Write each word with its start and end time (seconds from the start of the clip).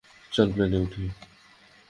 চল, 0.31 0.47
প্লেনে 0.53 0.77
উঠি। 0.77 1.03